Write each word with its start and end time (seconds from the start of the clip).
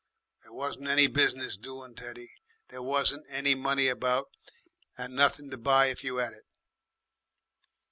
There 0.41 0.51
wasn't 0.51 0.89
any 0.89 1.05
business 1.05 1.57
doin', 1.57 1.93
Teddy, 1.93 2.31
there 2.69 2.81
wasn't 2.81 3.27
any 3.29 3.53
money 3.53 3.87
about, 3.87 4.29
and 4.97 5.13
nothin' 5.15 5.51
to 5.51 5.59
buy 5.59 5.91
if 5.91 6.03
you 6.03 6.19
'ad 6.19 6.33
it." 6.33 6.47